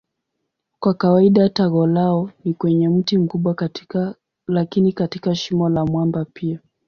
[0.79, 3.69] Kwa kawaida tago lao ni kwenye mti mkubwa
[4.47, 6.59] lakini katika shimo la mwamba pia.